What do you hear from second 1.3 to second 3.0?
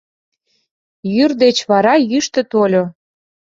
деч вара йӱштӧ тольо.